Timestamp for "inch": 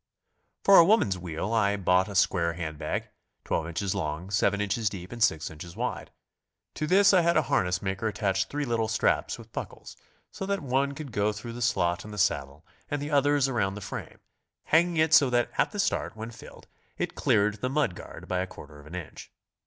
18.95-19.31